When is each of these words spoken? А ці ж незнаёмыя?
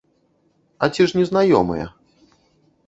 А 0.85 0.89
ці 0.95 1.07
ж 1.11 1.21
незнаёмыя? 1.21 1.85